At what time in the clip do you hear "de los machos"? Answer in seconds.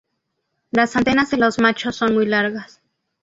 1.29-1.95